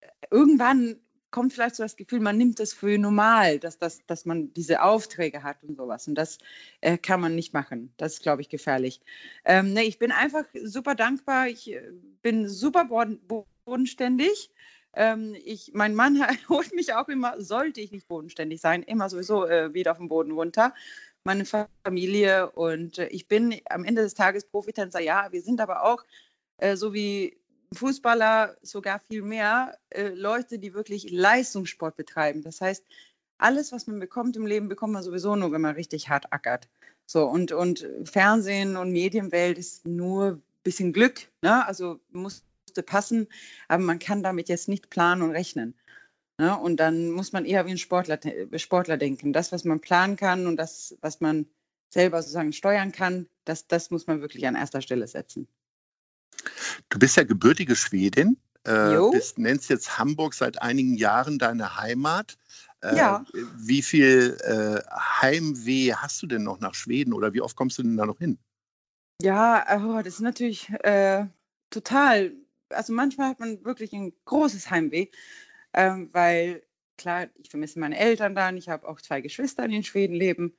äh, 0.01 0.07
irgendwann 0.31 0.99
kommt 1.31 1.53
vielleicht 1.53 1.75
so 1.75 1.83
das 1.83 1.97
Gefühl, 1.97 2.19
man 2.19 2.37
nimmt 2.37 2.59
es 2.59 2.73
für 2.73 2.97
normal, 2.97 3.59
dass, 3.59 3.77
das, 3.77 4.05
dass 4.07 4.25
man 4.25 4.53
diese 4.53 4.81
Aufträge 4.81 5.43
hat 5.43 5.63
und 5.63 5.75
sowas. 5.75 6.07
Und 6.07 6.15
das 6.15 6.37
äh, 6.81 6.97
kann 6.97 7.21
man 7.21 7.35
nicht 7.35 7.53
machen. 7.53 7.93
Das 7.97 8.13
ist, 8.13 8.23
glaube 8.23 8.41
ich, 8.41 8.49
gefährlich. 8.49 9.01
Ähm, 9.45 9.73
nee, 9.73 9.83
ich 9.83 9.99
bin 9.99 10.11
einfach 10.11 10.45
super 10.63 10.95
dankbar. 10.95 11.47
Ich 11.47 11.71
äh, 11.71 11.81
bin 12.21 12.47
super 12.47 12.85
boden, 12.85 13.19
bodenständig. 13.27 14.51
Ähm, 14.97 15.35
ich, 15.45 15.71
mein 15.73 15.93
Mann 15.93 16.19
holt 16.49 16.73
mich 16.73 16.93
auch 16.93 17.07
immer, 17.07 17.39
sollte 17.39 17.81
ich 17.81 17.91
nicht 17.91 18.07
bodenständig 18.07 18.59
sein, 18.59 18.81
immer 18.81 19.09
sowieso 19.09 19.45
äh, 19.45 19.73
wieder 19.73 19.91
auf 19.91 19.99
den 19.99 20.09
Boden 20.09 20.31
runter. 20.31 20.73
Meine 21.23 21.45
Familie 21.85 22.49
und 22.51 22.97
äh, 22.97 23.07
ich 23.07 23.27
bin 23.27 23.55
am 23.69 23.85
Ende 23.85 24.01
des 24.01 24.15
Tages 24.15 24.45
Profitänzer. 24.45 24.99
Ja, 24.99 25.27
wir 25.31 25.41
sind 25.41 25.61
aber 25.61 25.83
auch 25.83 26.03
äh, 26.57 26.75
so 26.75 26.93
wie 26.93 27.37
Fußballer 27.73 28.57
sogar 28.63 28.99
viel 29.07 29.21
mehr 29.21 29.77
äh, 29.89 30.09
Leute, 30.09 30.57
die 30.57 30.73
wirklich 30.73 31.11
Leistungssport 31.11 31.95
betreiben. 31.95 32.41
Das 32.41 32.59
heißt, 32.59 32.83
alles, 33.37 33.71
was 33.71 33.85
man 33.85 33.99
bekommt 33.99 34.35
im 34.35 34.47
Leben, 34.47 34.67
bekommt 34.67 34.93
man 34.93 35.03
sowieso 35.03 35.35
nur, 35.35 35.51
wenn 35.51 35.61
man 35.61 35.75
richtig 35.75 36.09
hart 36.09 36.33
ackert. 36.33 36.67
So, 37.05 37.25
und, 37.25 37.51
und 37.51 37.87
Fernsehen 38.03 38.77
und 38.77 38.91
Medienwelt 38.91 39.59
ist 39.59 39.85
nur 39.85 40.31
ein 40.31 40.43
bisschen 40.63 40.91
Glück. 40.91 41.29
Ne? 41.41 41.65
Also 41.67 41.99
musste 42.77 42.83
passen, 42.83 43.27
aber 43.67 43.83
man 43.83 43.99
kann 43.99 44.23
damit 44.23 44.49
jetzt 44.49 44.69
nicht 44.69 44.89
planen 44.89 45.21
und 45.21 45.31
rechnen. 45.31 45.73
Ne? 46.39 46.55
Und 46.57 46.77
dann 46.77 47.09
muss 47.09 47.33
man 47.33 47.45
eher 47.45 47.65
wie 47.65 47.71
ein 47.71 47.77
Sportler, 47.77 48.19
Sportler 48.55 48.97
denken. 48.97 49.33
Das, 49.33 49.51
was 49.51 49.63
man 49.63 49.79
planen 49.79 50.15
kann 50.15 50.45
und 50.45 50.57
das, 50.57 50.95
was 51.01 51.19
man 51.19 51.47
selber 51.89 52.21
sozusagen 52.21 52.53
steuern 52.53 52.91
kann, 52.91 53.27
das, 53.45 53.67
das 53.67 53.89
muss 53.89 54.05
man 54.05 54.21
wirklich 54.21 54.45
an 54.45 54.55
erster 54.55 54.81
Stelle 54.81 55.07
setzen. 55.07 55.47
Du 56.89 56.99
bist 56.99 57.17
ja 57.17 57.23
gebürtige 57.23 57.75
Schwedin, 57.75 58.37
äh, 58.65 58.99
bist, 59.11 59.39
nennst 59.39 59.69
jetzt 59.69 59.97
Hamburg 59.97 60.35
seit 60.35 60.61
einigen 60.61 60.93
Jahren 60.95 61.39
deine 61.39 61.77
Heimat. 61.77 62.37
Äh, 62.83 62.95
ja. 62.95 63.25
Wie 63.55 63.81
viel 63.81 64.37
äh, 64.43 64.81
Heimweh 65.21 65.93
hast 65.93 66.21
du 66.21 66.27
denn 66.27 66.43
noch 66.43 66.59
nach 66.59 66.75
Schweden 66.75 67.13
oder 67.13 67.33
wie 67.33 67.41
oft 67.41 67.55
kommst 67.55 67.79
du 67.79 67.83
denn 67.83 67.97
da 67.97 68.05
noch 68.05 68.19
hin? 68.19 68.37
Ja, 69.23 69.65
oh, 69.83 69.97
das 70.03 70.15
ist 70.15 70.19
natürlich 70.19 70.69
äh, 70.83 71.25
total. 71.71 72.33
Also 72.69 72.93
manchmal 72.93 73.29
hat 73.29 73.39
man 73.39 73.63
wirklich 73.63 73.93
ein 73.93 74.13
großes 74.25 74.69
Heimweh, 74.69 75.07
ähm, 75.73 76.09
weil 76.13 76.63
klar, 76.97 77.27
ich 77.35 77.49
vermisse 77.49 77.79
meine 77.79 77.97
Eltern 77.97 78.35
dann. 78.35 78.57
Ich 78.57 78.69
habe 78.69 78.87
auch 78.87 79.01
zwei 79.01 79.21
Geschwister, 79.21 79.67
die 79.67 79.75
in 79.75 79.83
Schweden 79.83 80.15
leben. 80.15 80.57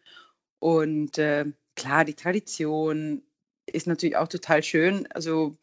Und 0.60 1.18
äh, 1.18 1.46
klar, 1.76 2.04
die 2.04 2.14
Tradition 2.14 3.22
ist 3.66 3.86
natürlich 3.86 4.16
auch 4.16 4.28
total 4.28 4.62
schön. 4.62 5.06
Also 5.12 5.58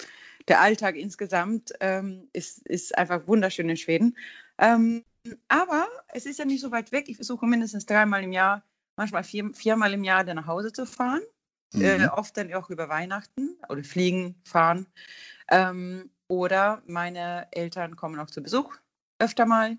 der 0.47 0.61
Alltag 0.61 0.95
insgesamt 0.95 1.73
ähm, 1.79 2.29
ist, 2.33 2.65
ist 2.67 2.97
einfach 2.97 3.27
wunderschön 3.27 3.69
in 3.69 3.77
Schweden. 3.77 4.17
Ähm, 4.57 5.03
aber 5.47 5.87
es 6.09 6.25
ist 6.25 6.39
ja 6.39 6.45
nicht 6.45 6.61
so 6.61 6.71
weit 6.71 6.91
weg. 6.91 7.05
Ich 7.07 7.15
versuche 7.15 7.47
mindestens 7.47 7.85
dreimal 7.85 8.23
im 8.23 8.31
Jahr, 8.31 8.63
manchmal 8.95 9.23
vier, 9.23 9.51
viermal 9.53 9.93
im 9.93 10.03
Jahr 10.03 10.23
dann 10.23 10.35
nach 10.35 10.47
Hause 10.47 10.71
zu 10.71 10.85
fahren. 10.85 11.21
Äh, 11.73 11.97
mhm. 11.97 12.03
Äh, 12.03 12.07
oft 12.09 12.37
dann 12.37 12.53
auch 12.53 12.69
über 12.69 12.89
Weihnachten 12.89 13.57
oder 13.69 13.83
fliegen, 13.83 14.35
fahren. 14.45 14.87
Ähm, 15.49 16.11
oder 16.27 16.81
meine 16.87 17.47
Eltern 17.51 17.95
kommen 17.95 18.19
auch 18.19 18.29
zu 18.29 18.41
Besuch 18.41 18.75
öfter 19.19 19.45
mal. 19.45 19.77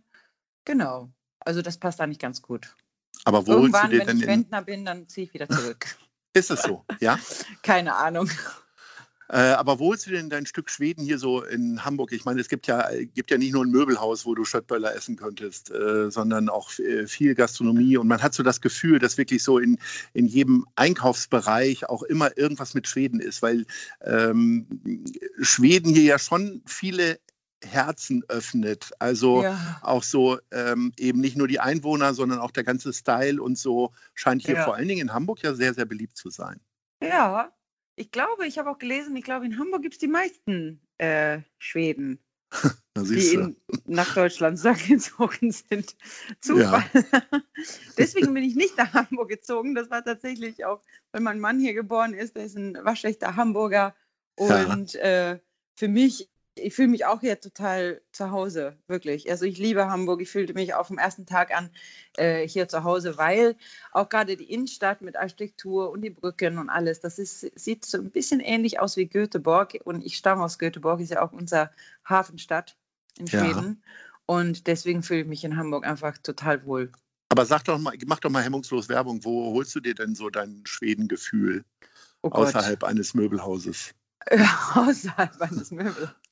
Genau. 0.64 1.10
Also 1.40 1.62
das 1.62 1.78
passt 1.78 2.00
da 2.00 2.06
nicht 2.06 2.20
ganz 2.20 2.42
gut. 2.42 2.74
Aber 3.24 3.46
wo 3.46 3.52
Irgendwann, 3.52 3.82
holst 3.82 3.92
du 3.92 3.98
dir 3.98 3.98
wenn 3.98 4.06
denn 4.06 4.18
ich 4.18 4.26
Rentner 4.26 4.62
bin, 4.62 4.84
dann 4.84 5.08
ziehe 5.08 5.26
ich 5.26 5.34
wieder 5.34 5.48
zurück. 5.48 5.86
Ist 6.32 6.50
es 6.50 6.62
so, 6.62 6.84
ja? 7.00 7.18
Keine 7.62 7.94
Ahnung. 7.94 8.30
Äh, 9.28 9.38
aber 9.38 9.78
wo 9.78 9.87
holst 9.88 10.06
du 10.06 10.11
denn 10.11 10.30
dein 10.30 10.47
Stück 10.47 10.71
Schweden 10.71 11.02
hier 11.02 11.18
so 11.18 11.42
in 11.42 11.85
Hamburg? 11.85 12.12
Ich 12.12 12.25
meine, 12.25 12.40
es 12.40 12.49
gibt 12.49 12.66
ja, 12.66 12.88
gibt 13.14 13.30
ja 13.30 13.38
nicht 13.38 13.52
nur 13.52 13.64
ein 13.64 13.71
Möbelhaus, 13.71 14.25
wo 14.25 14.35
du 14.35 14.45
Schöttböller 14.45 14.95
essen 14.95 15.16
könntest, 15.16 15.71
äh, 15.71 16.11
sondern 16.11 16.49
auch 16.49 16.71
äh, 16.78 17.06
viel 17.06 17.35
Gastronomie. 17.35 17.97
Und 17.97 18.09
man 18.09 18.23
hat 18.23 18.35
so 18.35 18.42
das 18.42 18.61
Gefühl, 18.61 18.99
dass 18.99 19.18
wirklich 19.18 19.42
so 19.42 19.59
in, 19.59 19.78
in 20.12 20.26
jedem 20.26 20.66
Einkaufsbereich 20.76 21.88
auch 21.88 22.02
immer 22.04 22.37
irgendwas 22.38 22.75
mit 22.75 22.87
Schweden 22.87 23.21
ist, 23.21 23.42
weil 23.42 23.66
ähm, 24.02 24.66
Schweden 25.40 25.92
hier 25.92 26.04
ja 26.04 26.18
schon 26.18 26.62
viele 26.66 27.18
Herzen 27.64 28.23
öffnet. 28.28 28.90
Also 28.99 29.42
Ja. 29.42 29.80
auch 29.83 30.02
so 30.02 30.38
ähm, 30.52 30.92
eben 30.99 31.21
nicht 31.21 31.37
nur 31.37 31.49
die 31.49 31.59
Einwohner, 31.59 32.14
sondern 32.14 32.38
auch 32.38 32.50
der 32.50 32.64
ganze 32.64 32.92
Style 32.92 33.42
und 33.42 33.59
so 33.59 33.92
scheint 34.14 34.42
hier 34.42 34.56
Ja. 34.56 34.64
vor 34.64 34.76
allen 34.76 34.87
Dingen 34.88 35.02
in 35.09 35.12
Hamburg 35.12 35.42
ja 35.42 35.54
sehr, 35.54 35.75
sehr 35.75 35.85
beliebt 35.87 36.16
zu 36.16 36.30
sein. 36.30 36.61
Ja, 37.02 37.52
ich 37.96 38.10
glaube, 38.10 38.46
ich 38.46 38.58
habe 38.58 38.70
auch 38.70 38.78
gelesen, 38.78 39.16
ich 39.16 39.24
glaube, 39.24 39.46
in 39.46 39.58
Hamburg 39.58 39.82
gibt 39.82 39.94
es 39.94 39.98
die 39.98 40.06
meisten 40.06 40.80
äh, 40.98 41.40
Schweden, 41.58 42.18
die 42.96 43.34
in, 43.34 43.56
nach 43.86 44.14
Deutschland 44.14 44.60
gezogen 44.86 45.50
sind. 45.50 45.96
Zufall. 46.40 46.84
Deswegen 47.98 48.34
bin 48.34 48.44
ich 48.44 48.54
nicht 48.54 48.76
nach 48.76 48.92
Hamburg 48.92 49.30
gezogen. 49.30 49.74
Das 49.74 49.90
war 49.90 50.04
tatsächlich 50.04 50.64
auch, 50.64 50.82
weil 51.12 51.22
mein 51.22 51.40
Mann 51.40 51.58
hier 51.58 51.74
geboren 51.74 52.14
ist. 52.14 52.36
Der 52.36 52.44
ist 52.44 52.56
ein 52.56 52.78
waschechter 52.82 53.34
Hamburger. 53.36 53.94
Ja. 54.38 54.66
Und 54.72 54.94
äh, 54.96 55.38
für 55.74 55.88
mich, 55.88 56.28
ich 56.58 56.75
fühle 56.75 56.88
mich 56.88 57.04
auch 57.04 57.20
hier 57.20 57.40
total 57.40 58.00
zu 58.12 58.30
Hause, 58.30 58.76
wirklich. 58.86 59.30
Also 59.30 59.44
ich 59.44 59.58
liebe 59.58 59.88
Hamburg. 59.88 60.20
Ich 60.22 60.30
fühlte 60.30 60.54
mich 60.54 60.75
auch 60.75 60.86
vom 60.86 60.98
ersten 60.98 61.26
Tag 61.26 61.56
an 61.56 61.70
äh, 62.16 62.46
hier 62.46 62.68
zu 62.68 62.84
Hause, 62.84 63.16
weil 63.18 63.56
auch 63.92 64.08
gerade 64.08 64.36
die 64.36 64.52
Innenstadt 64.52 65.02
mit 65.02 65.16
Architektur 65.16 65.90
und 65.90 66.02
die 66.02 66.10
Brücken 66.10 66.58
und 66.58 66.70
alles, 66.70 67.00
das 67.00 67.18
ist, 67.18 67.40
sieht 67.58 67.84
so 67.84 67.98
ein 67.98 68.10
bisschen 68.10 68.40
ähnlich 68.40 68.80
aus 68.80 68.96
wie 68.96 69.06
Göteborg. 69.06 69.78
Und 69.84 70.04
ich 70.04 70.16
stamme 70.16 70.42
aus 70.42 70.58
Göteborg, 70.58 71.00
ist 71.00 71.10
ja 71.10 71.22
auch 71.22 71.32
unser 71.32 71.70
Hafenstadt 72.04 72.76
in 73.18 73.26
Ja. 73.26 73.40
Schweden. 73.40 73.82
Und 74.26 74.66
deswegen 74.66 75.02
fühle 75.02 75.20
ich 75.20 75.26
mich 75.26 75.44
in 75.44 75.56
Hamburg 75.56 75.86
einfach 75.86 76.18
total 76.18 76.64
wohl. 76.66 76.90
Aber 77.28 77.44
sag 77.44 77.64
doch 77.64 77.78
mal, 77.78 77.94
mach 78.06 78.20
doch 78.20 78.30
mal 78.30 78.42
hemmungslos 78.42 78.88
Werbung. 78.88 79.25
Wo 79.25 79.52
holst 79.52 79.75
du 79.75 79.80
dir 79.80 79.94
denn 79.94 80.14
so 80.14 80.30
dein 80.30 80.62
Schwedengefühl 80.66 81.64
Oh 82.22 82.28
außerhalb 82.28 82.82
eines 82.84 83.14
Möbelhauses? 83.14 83.94
außerhalb 84.75 85.40
eines 85.40 85.70
Möbelhauses. 85.70 86.25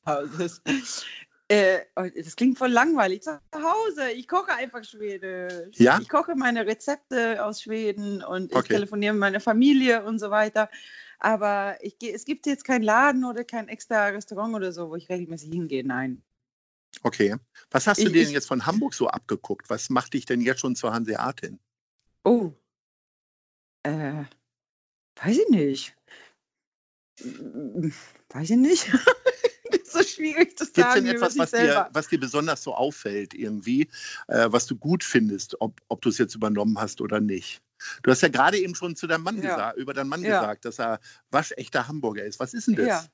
Äh, 1.48 1.80
oh, 1.96 2.06
das 2.16 2.36
klingt 2.36 2.56
voll 2.58 2.70
langweilig. 2.70 3.22
Zu 3.22 3.38
Hause, 3.54 4.10
ich 4.12 4.26
koche 4.28 4.52
einfach 4.54 4.82
Schwedisch. 4.84 5.78
Ja? 5.78 5.98
Ich 6.00 6.08
koche 6.08 6.34
meine 6.34 6.66
Rezepte 6.66 7.44
aus 7.44 7.60
Schweden 7.62 8.22
und 8.24 8.50
ich 8.50 8.56
Okay. 8.56 8.74
telefoniere 8.74 9.12
mit 9.12 9.20
meiner 9.20 9.40
Familie 9.40 10.04
und 10.04 10.18
so 10.18 10.30
weiter. 10.30 10.70
Aber 11.18 11.76
ich 11.82 11.96
es 12.02 12.24
gibt 12.24 12.46
jetzt 12.46 12.64
keinen 12.64 12.82
Laden 12.82 13.24
oder 13.24 13.44
kein 13.44 13.68
extra 13.68 14.06
Restaurant 14.08 14.54
oder 14.54 14.72
so, 14.72 14.88
wo 14.90 14.96
ich 14.96 15.08
regelmäßig 15.08 15.50
hingehe. 15.50 15.84
Nein. 15.86 16.22
Okay. 17.02 17.36
Was 17.70 17.86
hast 17.86 17.98
du 18.00 18.06
Ich- 18.06 18.12
dir 18.12 18.24
denn 18.24 18.32
jetzt 18.32 18.48
von 18.48 18.64
Hamburg 18.66 18.94
so 18.94 19.08
abgeguckt? 19.08 19.68
Was 19.68 19.90
macht 19.90 20.14
dich 20.14 20.24
denn 20.26 20.40
jetzt 20.40 20.60
schon 20.60 20.76
zur 20.76 20.92
Hanseatin? 20.94 21.58
Oh. 22.24 22.52
Äh, 23.82 24.24
weiß 25.16 25.38
ich 25.38 25.48
nicht. 25.50 25.96
Weiß 28.30 28.50
ich 28.50 28.56
nicht. 28.56 28.90
so 29.94 30.02
schwierig 30.02 30.58
zu 30.58 30.64
Gibt 30.66 30.78
es 30.78 30.84
sagen. 30.84 31.04
denn 31.06 31.14
etwas, 31.14 31.38
was 31.38 31.50
dir, 31.52 31.88
was 31.92 32.08
dir 32.08 32.20
besonders 32.20 32.62
so 32.62 32.74
auffällt, 32.74 33.32
irgendwie, 33.34 33.88
äh, 34.28 34.46
was 34.50 34.66
du 34.66 34.76
gut 34.76 35.02
findest, 35.02 35.60
ob, 35.60 35.80
ob 35.88 36.02
du 36.02 36.10
es 36.10 36.18
jetzt 36.18 36.34
übernommen 36.34 36.78
hast 36.78 37.00
oder 37.00 37.20
nicht? 37.20 37.62
Du 38.02 38.10
hast 38.10 38.20
ja 38.22 38.28
gerade 38.28 38.58
eben 38.58 38.74
schon 38.74 38.96
zu 38.96 39.06
deinem 39.06 39.22
Mann 39.24 39.36
Ja. 39.36 39.42
gesagt, 39.54 39.78
über 39.78 39.94
deinen 39.94 40.08
Mann 40.08 40.22
Ja. 40.22 40.40
gesagt, 40.40 40.64
dass 40.64 40.78
er 40.78 41.00
waschechter 41.30 41.88
Hamburger 41.88 42.24
ist. 42.24 42.38
Was 42.40 42.54
ist 42.54 42.68
denn 42.68 42.76
das? 42.76 42.86
Ja. 42.86 43.04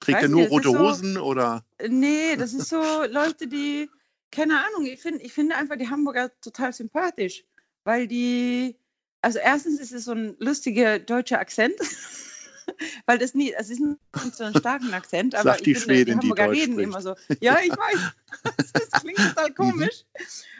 Trägt 0.00 0.22
er 0.22 0.28
nicht, 0.28 0.30
nur 0.32 0.44
ist 0.44 0.50
rote 0.50 0.68
so- 0.68 0.78
Hosen 0.78 1.16
oder? 1.16 1.64
Nee, 1.88 2.36
das 2.36 2.52
ist 2.52 2.68
so 2.68 2.76
Leute, 3.10 3.46
die, 3.48 3.88
keine 4.30 4.58
Ahnung, 4.64 4.86
ich, 4.86 5.00
find, 5.00 5.22
ich 5.22 5.32
finde 5.32 5.56
einfach 5.56 5.76
die 5.76 5.88
Hamburger 5.88 6.30
total 6.40 6.72
sympathisch, 6.72 7.44
weil 7.84 8.06
die, 8.06 8.76
also 9.22 9.38
erstens 9.38 9.80
ist 9.80 9.92
es 9.92 10.04
so 10.04 10.12
ein 10.12 10.36
lustiger 10.38 10.98
deutscher 10.98 11.38
Akzent, 11.40 11.74
weil 13.06 13.18
das 13.18 13.34
nie, 13.34 13.52
es 13.52 13.70
ist 13.70 13.80
nicht 13.80 14.36
so 14.36 14.44
ein 14.44 14.54
starken 14.54 14.92
Akzent, 14.94 15.34
aber 15.34 15.52
Sagt 15.52 15.66
die 15.66 15.72
ich 15.72 15.78
finde, 15.78 15.94
Schwedin, 15.94 16.04
die 16.06 16.12
die 16.12 16.16
Hamburger 16.18 16.46
Deutsch 16.46 16.56
reden 16.58 16.72
spricht. 16.72 16.88
immer 16.88 17.02
so. 17.02 17.14
Ja, 17.40 17.58
ich 17.64 17.70
weiß, 17.76 18.00
das 18.74 18.90
klingt 19.00 19.18
total 19.24 19.50
Mhm. 19.50 19.54
komisch, 19.54 20.04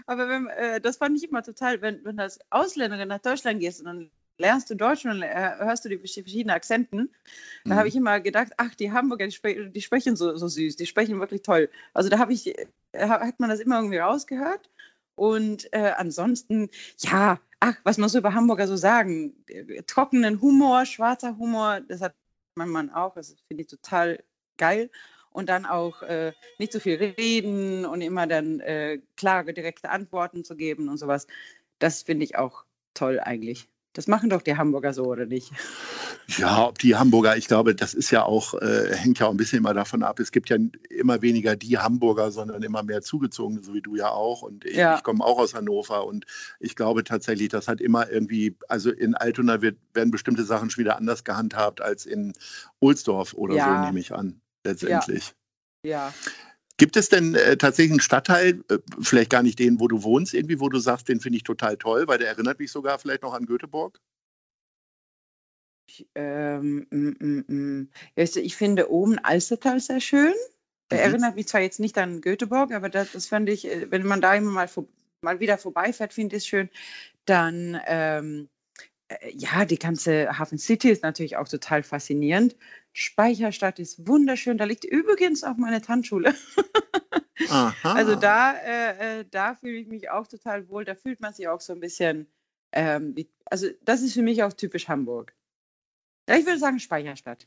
aber 0.06 0.28
wenn, 0.28 0.46
äh, 0.48 0.80
das 0.80 0.96
fand 0.98 1.16
ich 1.16 1.28
immer 1.28 1.42
total, 1.42 1.80
wenn, 1.82 2.04
wenn 2.04 2.16
du 2.16 2.22
als 2.22 2.38
Ausländerin 2.50 3.08
nach 3.08 3.20
Deutschland 3.20 3.60
gehst 3.60 3.80
und 3.80 3.86
dann 3.86 4.10
lernst 4.38 4.68
du 4.70 4.74
Deutsch 4.74 5.04
und 5.04 5.12
dann 5.12 5.22
äh, 5.22 5.56
hörst 5.58 5.84
du 5.84 5.88
die 5.88 5.98
verschiedenen 5.98 6.50
Akzenten, 6.54 7.10
da 7.68 7.74
Mhm. 7.74 7.78
habe 7.78 7.88
ich 7.88 7.96
immer 7.96 8.20
gedacht, 8.20 8.52
ach, 8.58 8.74
die 8.74 8.92
Hamburger, 8.92 9.26
die, 9.26 9.32
spre 9.32 9.70
die 9.70 9.82
sprechen 9.82 10.14
so, 10.16 10.36
so 10.36 10.48
süß, 10.48 10.76
die 10.76 10.86
sprechen 10.86 11.18
wirklich 11.20 11.42
toll. 11.42 11.70
Also 11.94 12.08
da 12.10 12.18
habe 12.18 12.32
ich, 12.32 12.48
äh, 12.92 13.08
hat 13.08 13.40
man 13.40 13.50
das 13.50 13.60
immer 13.60 13.76
irgendwie 13.76 13.98
rausgehört. 13.98 14.70
Und 15.14 15.72
äh, 15.72 15.92
ansonsten, 15.96 16.68
ja, 16.98 17.40
ach, 17.60 17.76
was 17.84 17.98
man 17.98 18.08
so 18.08 18.18
über 18.18 18.34
Hamburger 18.34 18.66
so 18.66 18.76
sagen, 18.76 19.44
äh, 19.48 19.82
trockenen 19.82 20.40
Humor, 20.40 20.86
schwarzer 20.86 21.36
Humor, 21.38 21.80
das 21.88 22.00
hat 22.00 22.14
mein 22.54 22.68
Mann 22.70 22.90
auch, 22.90 23.14
das 23.14 23.36
finde 23.48 23.62
ich 23.62 23.68
total 23.68 24.22
geil. 24.56 24.90
Und 25.30 25.50
dann 25.50 25.66
auch 25.66 26.02
äh, 26.02 26.32
nicht 26.58 26.72
so 26.72 26.80
viel 26.80 26.96
reden 26.96 27.84
und 27.84 28.00
immer 28.00 28.26
dann 28.26 28.60
äh, 28.60 29.00
klare, 29.16 29.52
direkte 29.52 29.90
Antworten 29.90 30.44
zu 30.44 30.56
geben 30.56 30.88
und 30.88 30.96
sowas. 30.96 31.26
Das 31.78 32.02
finde 32.02 32.24
ich 32.24 32.36
auch 32.36 32.64
toll 32.94 33.20
eigentlich. 33.20 33.68
Das 33.96 34.06
machen 34.08 34.28
doch 34.28 34.42
die 34.42 34.54
Hamburger 34.58 34.92
so, 34.92 35.04
oder 35.04 35.24
nicht? 35.24 35.52
Ja, 36.36 36.66
ob 36.66 36.78
die 36.80 36.96
Hamburger, 36.96 37.36
ich 37.38 37.48
glaube, 37.48 37.74
das 37.74 37.94
ist 37.94 38.10
ja 38.10 38.24
auch, 38.24 38.52
äh, 38.54 38.94
hängt 38.94 39.20
ja 39.20 39.26
auch 39.26 39.30
ein 39.30 39.38
bisschen 39.38 39.58
immer 39.60 39.72
davon 39.72 40.02
ab. 40.02 40.20
Es 40.20 40.32
gibt 40.32 40.50
ja 40.50 40.58
immer 40.90 41.22
weniger 41.22 41.56
die 41.56 41.78
Hamburger, 41.78 42.30
sondern 42.30 42.62
immer 42.62 42.82
mehr 42.82 43.00
zugezogene, 43.00 43.62
so 43.62 43.72
wie 43.72 43.80
du 43.80 43.96
ja 43.96 44.10
auch. 44.10 44.42
Und 44.42 44.66
ich, 44.66 44.76
Ja. 44.76 44.96
ich 44.96 45.02
komme 45.02 45.24
auch 45.24 45.38
aus 45.38 45.54
Hannover 45.54 46.06
und 46.06 46.26
ich 46.60 46.76
glaube 46.76 47.04
tatsächlich, 47.04 47.48
das 47.48 47.68
hat 47.68 47.80
immer 47.80 48.10
irgendwie, 48.10 48.54
also 48.68 48.90
in 48.90 49.14
Altona 49.14 49.62
wird, 49.62 49.78
werden 49.94 50.10
bestimmte 50.10 50.44
Sachen 50.44 50.68
schon 50.68 50.84
wieder 50.84 50.98
anders 50.98 51.24
gehandhabt 51.24 51.80
als 51.80 52.04
in 52.04 52.34
Ohlsdorf 52.80 53.32
oder 53.32 53.56
Ja. 53.56 53.64
so, 53.78 53.86
nehme 53.86 53.98
ich 54.00 54.12
an, 54.12 54.42
letztendlich. 54.62 55.32
Ja. 55.84 56.12
Gibt 56.78 56.96
es 56.96 57.08
denn 57.08 57.34
äh, 57.34 57.56
tatsächlich 57.56 57.92
einen 57.92 58.00
Stadtteil, 58.00 58.62
äh, 58.68 58.78
vielleicht 59.00 59.30
gar 59.30 59.42
nicht 59.42 59.58
den, 59.58 59.80
wo 59.80 59.88
du 59.88 60.02
wohnst, 60.02 60.34
irgendwie, 60.34 60.60
wo 60.60 60.68
du 60.68 60.78
sagst, 60.78 61.08
den 61.08 61.20
finde 61.20 61.38
ich 61.38 61.44
total 61.44 61.76
toll, 61.76 62.06
weil 62.06 62.18
der 62.18 62.28
erinnert 62.28 62.58
mich 62.58 62.70
sogar 62.70 62.98
vielleicht 62.98 63.22
noch 63.22 63.32
an 63.34 63.46
Göteborg? 63.46 64.00
Ich, 65.88 66.06
ähm, 66.14 66.86
mm, 66.90 67.16
mm, 67.20 67.44
mm. 67.48 67.90
Weißt 68.16 68.36
du, 68.36 68.40
ich 68.40 68.56
finde 68.56 68.90
oben 68.90 69.18
Alstertal 69.18 69.80
sehr 69.80 70.00
schön. 70.00 70.34
Er 70.90 70.98
Mhm. 70.98 71.04
erinnert 71.12 71.36
mich 71.36 71.48
zwar 71.48 71.60
jetzt 71.60 71.80
nicht 71.80 71.96
an 71.98 72.20
Göteborg, 72.20 72.72
aber 72.72 72.88
das, 72.88 73.12
das 73.12 73.26
fand 73.28 73.48
ich, 73.48 73.66
äh, 73.66 73.90
wenn 73.90 74.04
man 74.06 74.20
da 74.20 74.34
immer 74.34 74.50
mal, 74.50 74.68
vor, 74.68 74.86
mal 75.22 75.40
wieder 75.40 75.58
vorbeifährt, 75.58 76.12
finde 76.12 76.36
ich 76.36 76.42
es 76.44 76.46
schön. 76.48 76.70
Dann, 77.26 77.80
ähm, 77.86 78.48
äh, 79.08 79.32
ja, 79.34 79.64
die 79.64 79.78
ganze 79.78 80.38
Hafen 80.38 80.58
City 80.58 80.90
ist 80.90 81.02
natürlich 81.02 81.36
auch 81.36 81.48
total 81.48 81.82
faszinierend. 81.82 82.56
Speicherstadt 82.98 83.78
ist 83.78 84.08
wunderschön. 84.08 84.56
Da 84.56 84.64
liegt 84.64 84.86
übrigens 84.86 85.44
auch 85.44 85.58
meine 85.58 85.82
Tanzschule. 85.82 86.34
Also 87.82 88.16
da, 88.16 88.54
äh, 88.54 89.20
äh, 89.20 89.24
da 89.30 89.54
fühle 89.54 89.76
ich 89.76 89.86
mich 89.86 90.08
auch 90.08 90.26
total 90.26 90.70
wohl. 90.70 90.86
Da 90.86 90.94
fühlt 90.94 91.20
man 91.20 91.34
sich 91.34 91.46
auch 91.46 91.60
so 91.60 91.74
ein 91.74 91.80
bisschen, 91.80 92.26
ähm, 92.72 93.14
also 93.44 93.68
das 93.82 94.00
ist 94.00 94.14
für 94.14 94.22
mich 94.22 94.42
auch 94.42 94.54
typisch 94.54 94.88
Hamburg. 94.88 95.36
Ja, 96.26 96.36
ich 96.36 96.46
würde 96.46 96.58
sagen 96.58 96.80
Speicherstadt. 96.80 97.46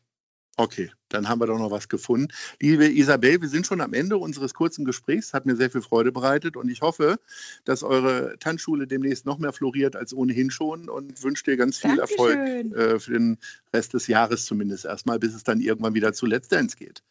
Okay, 0.59 0.91
dann 1.07 1.29
haben 1.29 1.39
wir 1.39 1.47
doch 1.47 1.57
noch 1.57 1.71
was 1.71 1.87
gefunden. 1.87 2.27
Liebe 2.59 2.85
Isabel, 2.85 3.41
wir 3.41 3.47
sind 3.47 3.65
schon 3.65 3.79
am 3.79 3.93
Ende 3.93 4.17
unseres 4.17 4.53
kurzen 4.53 4.83
Gesprächs. 4.83 5.33
Hat 5.33 5.45
mir 5.45 5.55
sehr 5.55 5.71
viel 5.71 5.81
Freude 5.81 6.11
bereitet 6.11 6.57
und 6.57 6.67
ich 6.67 6.81
hoffe, 6.81 7.17
dass 7.63 7.81
eure 7.81 8.37
Tanzschule 8.39 8.85
demnächst 8.85 9.25
noch 9.25 9.37
mehr 9.37 9.53
floriert 9.53 9.95
als 9.95 10.13
ohnehin 10.13 10.51
schon 10.51 10.89
und 10.89 11.23
wünsche 11.23 11.45
dir 11.45 11.55
ganz 11.55 11.77
viel 11.77 11.97
Erfolg 11.97 12.35
Dankeschön. 12.35 12.73
äh, 12.73 12.99
für 12.99 13.13
den 13.13 13.37
Rest 13.73 13.93
des 13.93 14.07
Jahres 14.07 14.43
zumindest 14.43 14.83
erstmal, 14.83 15.17
bis 15.17 15.33
es 15.33 15.45
dann 15.45 15.61
irgendwann 15.61 15.93
wieder 15.93 16.11
zu 16.11 16.25
Let's 16.25 16.49
Dance 16.49 16.75
geht. 16.75 17.03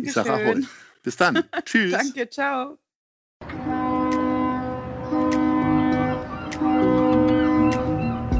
Ich 0.00 0.12
sage 0.14 0.32
Ahoi. 0.32 0.44
Dankeschön. 0.44 0.68
Bis 1.02 1.16
dann. 1.16 1.44
Tschüss. 1.66 1.92
Danke, 1.92 2.30
ciao. 2.30 2.79